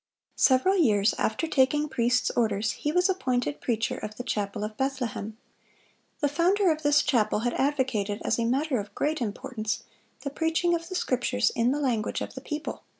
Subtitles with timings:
[0.39, 5.37] Several years after taking priest's orders he was appointed preacher of the chapel of Bethlehem.
[6.21, 9.83] The founder of this chapel had advocated, as a matter of great importance,
[10.21, 12.81] the preaching of the Scriptures in the language of the people.